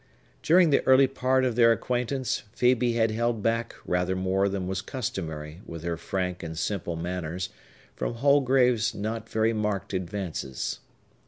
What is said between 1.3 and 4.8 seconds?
of their acquaintance, Phœbe had held back rather more than